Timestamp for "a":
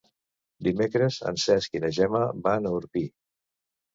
2.69-2.71